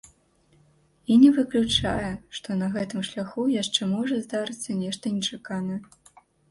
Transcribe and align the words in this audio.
І 1.11 1.17
не 1.23 1.29
выключае, 1.35 2.09
што 2.39 2.49
на 2.63 2.71
гэтым 2.79 3.07
шляху 3.11 3.47
яшчэ 3.61 3.81
можа 3.95 4.15
здарыцца 4.27 4.81
нешта 4.85 5.05
нечаканае. 5.21 5.81